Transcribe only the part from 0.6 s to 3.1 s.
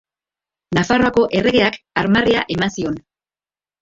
Nafarroako erregeak, armarria eman zion.